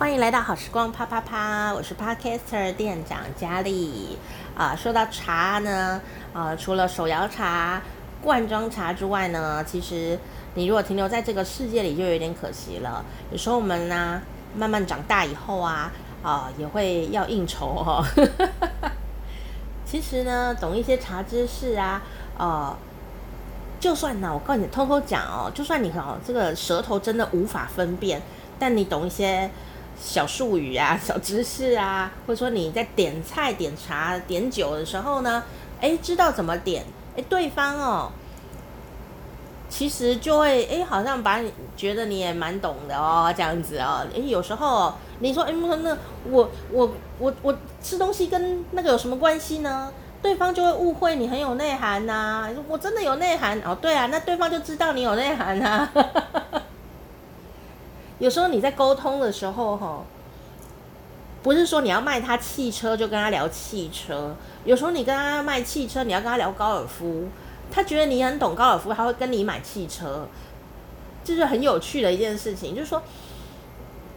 [0.00, 4.16] 欢迎来到好时光啪啪啪，我是 Podcaster 店长佳丽
[4.56, 4.74] 啊。
[4.74, 6.00] 说到茶呢，
[6.32, 7.82] 啊，除了手摇茶、
[8.22, 10.18] 罐装茶之外呢，其实
[10.54, 13.04] 你如果停留在这个世界里，就有点可惜了。
[13.30, 14.22] 有时候我们呢、
[14.56, 15.92] 慢慢长大以后啊，
[16.22, 18.02] 啊，也会要应酬哦。
[19.84, 22.00] 其实呢，懂一些茶知识啊，
[22.38, 22.74] 呃，
[23.78, 28.22] 就算呢，我告诉你，偷偷讲哦，就算你哦，这个舌头真的无法分辨，
[28.58, 29.50] 但你懂一些。
[30.00, 35.42] 小术语啊， 小知识啊，或者说你在点菜、点茶、点酒的时候呢，
[35.80, 36.84] 哎，知道怎么点，
[37.16, 38.10] 哎，对方哦，
[39.68, 49.92] 其实就会哎，好像把你觉得你也蛮懂的哦，这样子哦，哎，有时候你说哎，那我我我我吃东西跟那个有什么关系呢？
[50.22, 55.90] 对方就会误会你很有内涵呐、我真的有内涵哦，对啊，那对方就知道你有内涵啊。
[58.20, 60.04] 有时候你在沟通的时候，哈，
[61.42, 64.36] 不是说你要卖他汽车就跟他聊汽车。
[64.66, 67.28] 有时候你跟他卖汽车，你要跟他聊高尔夫，
[67.72, 70.26] 他觉得你很懂高尔夫，他会跟你买汽车，
[71.24, 72.74] 这是很有趣的一件事情。
[72.74, 73.02] 就是说，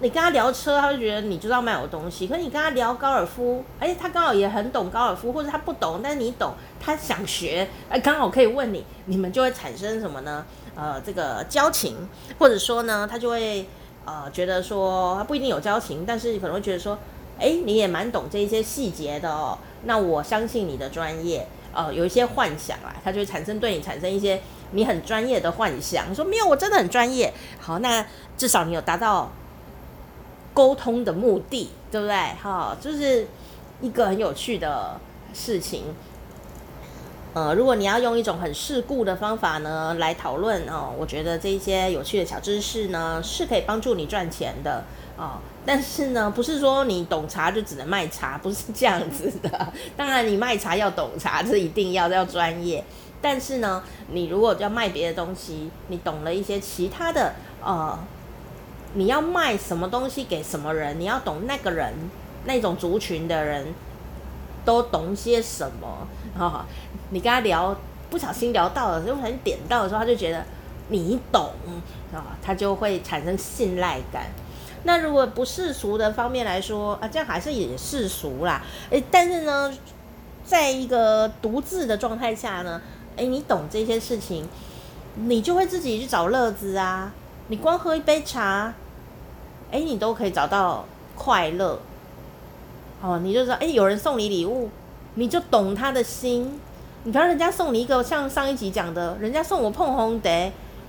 [0.00, 10.44] 你跟他聊车，他就觉得你知道卖我东西；可是你跟他聊高尔夫，而且，他刚好也很懂高尔夫，或者他不懂，但是你懂，他想学，哎，刚好可以问你，你们就会产生什么呢？
[10.74, 12.08] 呃，这个交情，
[12.40, 13.64] 或者说呢，他就会。
[14.04, 16.98] 呃，觉得说他不一定有交情，但是可能会觉得说，
[17.38, 19.56] 哎，你也蛮懂这一些细节的哦。
[19.84, 24.40] 那我相信你的专业，呃，有一些幻想啊，他就会产生对你产生一些
[24.72, 26.14] 你很专业的幻想。
[26.14, 27.32] 说没有，我真的很专业。
[27.60, 28.04] 好，那
[28.36, 29.30] 至少你有达到
[30.52, 32.16] 沟通的目的，对不对？
[32.42, 33.26] 哈，就是
[33.80, 35.00] 一个很有趣的
[35.32, 35.84] 事情。
[37.34, 44.84] 呃，如果你要用一种很世故的方法呢来讨论哦，我觉得这些有趣的小知识呢是可以帮助你赚钱的
[45.16, 45.38] 哦。
[45.64, 49.72] 但是呢，不是说你懂茶就只能卖茶，不是这样子的。
[49.96, 52.84] 当然，你卖茶要懂茶，这一定要要专业。
[53.22, 57.32] 但是呢，你如果要卖别的东西，你懂了一些其他的
[57.64, 57.98] 呃，
[58.92, 61.94] 你要卖什么东西给什么人，你要懂那个人
[62.44, 63.68] 那种族群的人。
[64.64, 66.06] 都懂些什么？
[66.36, 66.64] 哈、哦，
[67.10, 67.76] 你跟他聊，
[68.10, 70.44] 不小心聊到了，就不小心点到的时候，他就觉得
[70.88, 71.50] 你懂
[72.12, 74.26] 啊、他就会产生信赖感。
[74.84, 78.60] 那如果不世俗的方面来说啊，这样还是也世俗啦。
[78.90, 79.72] 诶，但是呢，
[80.44, 82.80] 在一个独自的状态下呢，
[83.16, 84.48] 诶，你懂这些事情，
[85.14, 87.12] 你就会自己去找乐子啊。
[87.48, 88.74] 你光喝一杯茶，
[89.70, 90.84] 诶，你都可以找到
[91.14, 91.78] 快乐。
[93.02, 94.70] 哦，你就知道，哎，有人送你礼物，
[95.16, 96.60] 你就懂他的心。
[97.02, 100.30] 你看人家送你一个，像上一集讲的，人家送我碰红茶，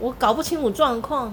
[0.00, 1.32] 我搞不清楚状况，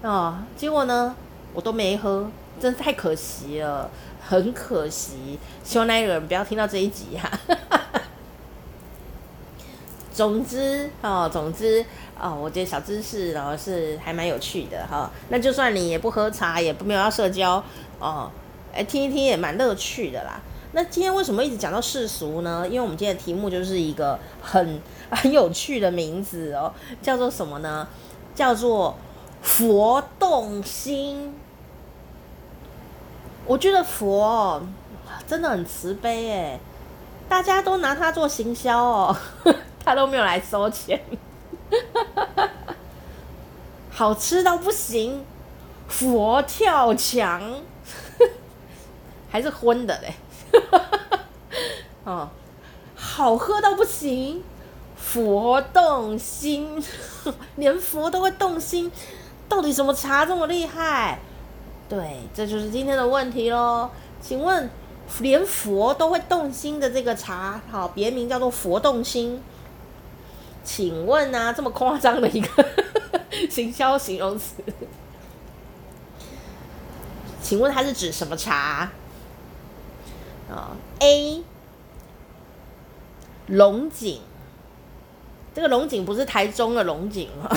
[0.00, 1.14] 哦，结果呢，
[1.52, 2.26] 我都没喝，
[2.58, 3.90] 真是太可惜了，
[4.26, 5.38] 很可惜。
[5.62, 7.30] 希望那个人不要听到这一集哈、
[7.68, 7.80] 啊。
[10.14, 11.84] 总之，哦，总之，
[12.18, 17.62] 哦，我觉得小知识然后是还蛮有趣的哈、那就算你也不喝茶，也不没有要社交，
[17.98, 18.30] 哦。
[18.76, 20.38] 哎，听一听也蛮乐趣的啦。
[20.72, 22.66] 那今天为什么一直讲到世俗呢？
[22.68, 24.78] 因为我们今天的题目就是一个很
[25.10, 26.70] 很有趣的名字哦，
[27.00, 27.88] 叫做什么呢？
[28.34, 28.94] 叫做
[29.40, 31.34] 佛动心。
[33.46, 34.60] 我觉得佛，
[35.26, 36.60] 真的很慈悲哎，
[37.28, 39.16] 大家都拿它做行销哦，
[39.82, 41.00] 他都没有来收钱，
[43.88, 45.24] 好吃到不行，
[45.88, 47.40] 佛跳墙。
[49.36, 50.14] 还是荤的嘞，
[52.04, 52.26] 哦，
[52.94, 54.42] 好喝到不行，
[54.96, 56.82] 佛动心，
[57.56, 58.90] 连佛都会动心，
[59.46, 61.18] 到底什么茶这么厉害？
[61.86, 63.90] 对，这就是今天的问题喽。
[64.22, 64.70] 请问，
[65.20, 69.42] 连佛都会动心的这个茶，好，别名叫做佛动心。
[70.64, 72.66] 请问啊，这么夸张的一个
[73.50, 74.54] 行销形容词，
[77.42, 78.90] 请问它是指什么茶？
[80.50, 81.42] 啊、A
[83.48, 84.20] 龙井，
[85.54, 87.48] 这个龙井不是台中的龙井啊，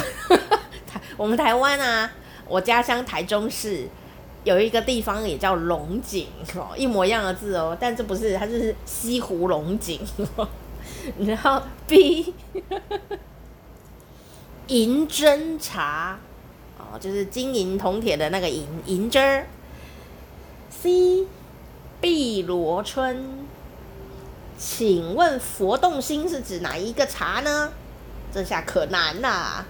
[0.88, 2.12] 台我们台湾啊，
[2.48, 3.88] 我家乡台中市
[4.44, 10.00] 有一个地方也叫龙井哦，一模一样的字哦，但这不是，它是西湖龙井。
[11.26, 12.34] 然后 B
[14.68, 16.20] 银针茶
[16.78, 19.48] 哦，就是金银铜铁的那个银银针儿。
[20.70, 21.26] C
[22.02, 23.46] 碧螺春，
[24.58, 27.72] 请问佛动心是指哪一个茶呢？
[28.32, 29.66] 这下可难啦！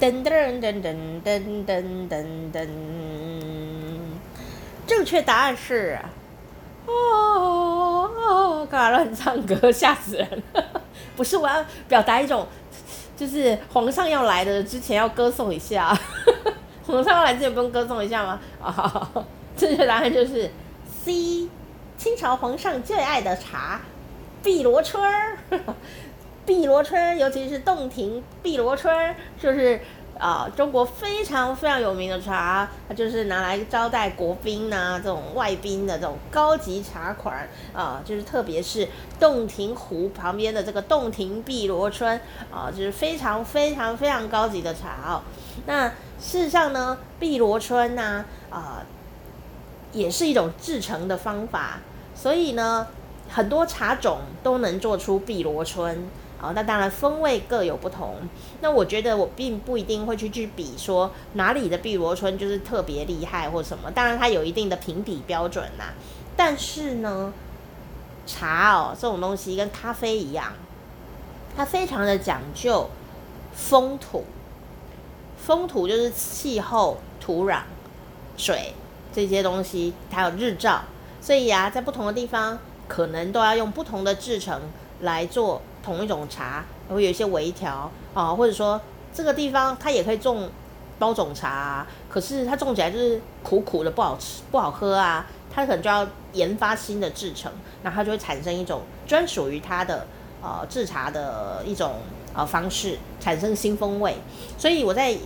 [0.00, 2.68] 噔噔噔噔噔噔噔噔，
[4.86, 5.98] 正确答案是，
[6.86, 10.42] 哦，干嘛乱唱歌，吓死人！
[11.16, 12.46] 不是，我要表达一种，
[13.16, 15.98] 就是皇上要来的之前要歌颂一下。
[16.86, 18.40] 皇上来之前不用歌颂一下吗？
[18.62, 19.10] 啊，
[19.56, 20.50] 正确答案就是
[21.04, 21.48] C，
[21.98, 23.80] 清朝皇上最爱的茶，
[24.42, 25.36] 碧螺春儿。
[26.46, 29.80] 碧螺春，尤其是洞庭碧螺春，就是、
[30.18, 38.88] 呃，中国非常非常有名的茶，它就是拿来招待国宾呐、啊，这种外宾的这种高级茶款啊、就是特别是
[39.20, 42.18] 洞庭湖旁边的这个洞庭碧螺春
[42.50, 45.20] 啊、就是非常非常非常高级的茶哦。
[45.66, 48.82] 那事实上呢，碧螺春呢，啊、
[49.92, 51.80] 也是一种制成的方法，
[52.14, 52.86] 所以呢，
[53.28, 56.08] 很多茶种都能做出碧螺春。
[56.38, 58.16] 好，那当然风味各有不同。
[58.60, 63.90] 那我觉得我并不一定会去去比说哪里的碧螺春就是特别厉害或什么。
[63.90, 65.84] 当然它有一定的评比标准呐。
[66.36, 67.32] 但是呢，
[68.26, 70.52] 茶哦这种东西跟咖啡一样，
[71.56, 72.90] 它非常的讲究
[73.54, 74.24] 风土。
[75.38, 77.60] 风土就是气候、土壤、
[78.36, 78.74] 水
[79.14, 80.82] 这些东西，还有日照。
[81.20, 84.60] 所以啊，在不同的地方，可能都要用不同的制成
[85.00, 85.60] 来做。
[85.86, 88.80] 同一种茶会有一些微调啊，或者说
[89.14, 90.50] 这个地方它也可以种
[90.98, 95.24] 包种茶啊，可是它种起来就是苦苦的，不好吃，不好喝啊。
[95.48, 97.52] 它可能就要研发新的制程，
[97.84, 100.08] 那它就会产生一种专属于它的
[100.42, 102.00] 呃制茶的一种
[102.34, 104.16] 呃方式，产生新风味。
[104.58, 105.16] 所以我在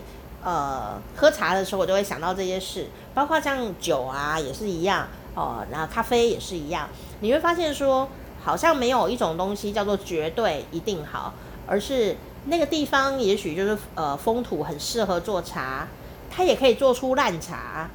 [0.45, 6.87] 呃喝茶的时候，我就会想到这些事，包括像酒啊也是一样哦，那、呃、咖啡也是一样，
[7.21, 8.07] 你会发现说。
[8.43, 11.35] 好像没有一种东西叫做绝对一定好，
[11.67, 12.17] 而是
[12.47, 15.87] 那个地方也许就是呃风土很适合做茶，
[16.31, 17.91] 它也可以做出烂茶。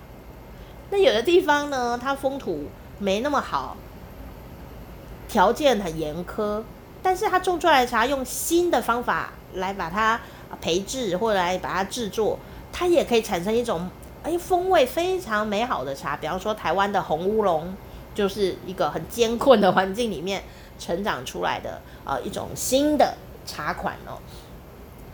[0.92, 2.65] 那有的地方呢，它风土
[3.00, 3.75] 没那么好，
[5.27, 6.62] 条件很严苛，
[7.01, 10.21] 但是它种出来的茶用新的方法来把它
[10.62, 12.38] 培制或者来把它制作，
[12.71, 13.89] 它也可以产生一种
[14.21, 16.15] 哎风味非常美好的茶。
[16.15, 17.75] 比方说台湾的红乌龙。
[18.15, 20.41] 就是一个很艰困的环境里面
[20.79, 23.15] 成长出来的呃一种新的
[23.45, 24.17] 茶款哦。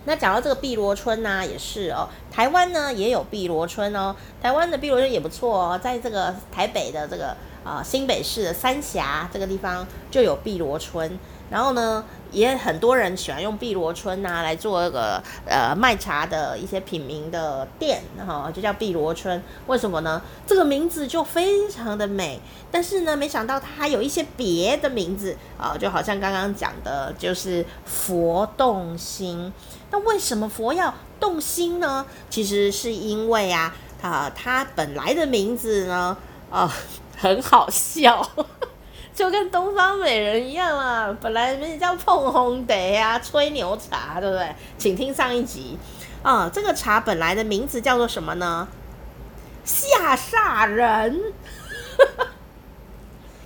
[0.04, 11.18] 那讲到这个碧螺春呢、也是哦，台湾呢也有碧螺春哦，台湾的碧螺春也不错哦，在这个台北的这个啊、新北市的三峡这个地方就有碧螺春。
[11.52, 19.42] 然后呢，也很多人喜欢用碧螺春啊来做那个呃卖茶的一些品名的店，哈、就叫碧螺春。
[19.66, 20.22] 为什么呢？
[20.46, 22.40] 这个名字就非常的美。
[22.70, 29.52] 但是呢，没想到它还有一些别的名字啊、就好像刚刚讲的，就是佛动心。
[29.90, 32.06] 那为什么佛要动心呢？
[32.30, 36.16] 其实是因为啊，啊，它本来的名字呢，
[36.50, 36.74] 啊、
[37.14, 38.26] 很好笑。
[39.14, 44.54] 就跟东方美人一样啊，本来名字叫碰红茶呀，吹牛茶，对不对？
[44.78, 45.78] 请听上一集
[46.22, 48.66] 啊，这个茶本来的名字叫做什么呢？
[49.64, 51.20] 吓煞人，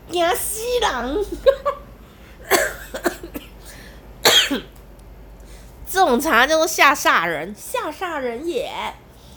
[0.08, 1.26] 惊死人，
[5.90, 8.70] 这种茶叫做吓煞人，吓煞人也，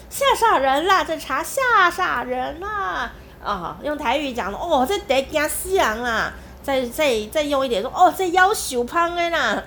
[0.10, 3.12] 吓煞人啦，这茶吓煞人啦。
[3.44, 6.34] 啊、用台语讲哦，这得惊死人啦！
[6.62, 9.64] 再再再用一点说，哦，这夭寿香的啦，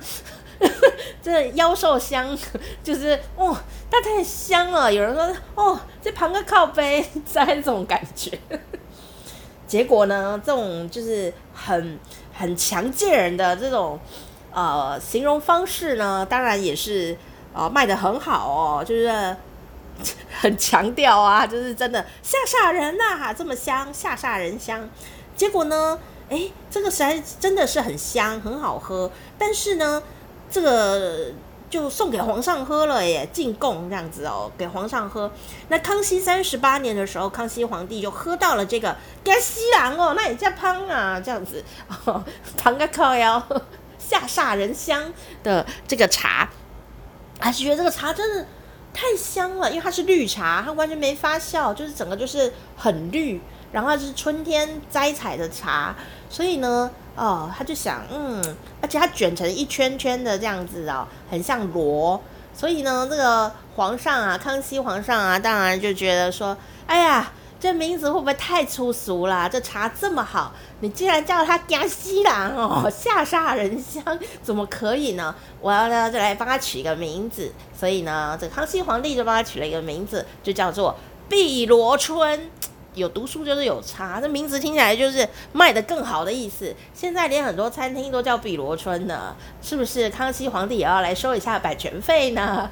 [1.23, 2.38] 这夭寿香
[2.85, 3.57] 就是哦，
[3.91, 4.93] 它太香了。
[4.93, 8.38] 有人说哦，这旁个靠背， 这种感觉。
[9.67, 11.99] 结果呢，这种就是很
[12.35, 13.99] 很强健人的这种
[14.52, 17.17] 呃形容方式呢，当然也是
[17.55, 19.35] 啊、呃、卖得很好哦，就是。
[20.41, 24.89] 很强调啊，就是真的吓煞人呐、啊，这么香，吓煞人香。
[25.37, 29.11] 结果呢，哎，这个实在真的是很香，很好喝。
[29.39, 30.03] 但是呢，
[30.51, 31.33] 这个
[31.71, 35.31] 就送给皇上喝了耶，进贡这样子哦，给皇上喝。
[35.69, 41.65] 那康熙三十八年的时候，康熙皇帝就喝到了这个该西郎哦，那也叫汤啊，这样子，
[42.59, 43.41] 旁个靠腰
[43.99, 45.13] 吓煞人香
[45.45, 46.49] 的这个茶，
[47.39, 48.47] 还是觉得这个茶真的。
[48.95, 53.41] 太香了，因为它是绿茶，它完全没发酵，就是整个就是很绿，
[53.73, 55.95] 然后是春天摘采的茶，
[56.29, 58.43] 所以呢，哦，他就想，嗯，
[58.81, 62.23] 而且它卷成一圈圈的这样子哦，很像螺，
[62.55, 66.57] 所以呢，这个皇上啊，康熙皇上啊，当然就觉得说，
[66.87, 69.49] 哎呀，这名字会不会太粗俗啦？
[69.49, 74.02] 这茶这么好，你竟然叫它江西郎哦， 下煞人香，
[74.42, 75.33] 怎么可以呢？
[75.61, 80.97] 我要呢再来帮他取一个名字，所以呢，这康熙皇帝就帮他取了一个名字，就叫做
[81.28, 82.50] 碧螺春。
[82.95, 86.75] 有读书就是有茶，这名字听起来就是卖得更好的意思。
[86.92, 90.11] 现在连很多餐厅都叫碧螺春呢，是不是？
[90.11, 92.69] 康熙皇帝也要来收一下版权费呢？